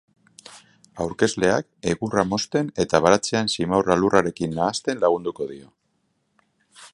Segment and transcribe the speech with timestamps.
[1.03, 5.71] Aurkezleak egurra mozten eta baratzean simaurra lurrarekin nahasten lagunduko dio.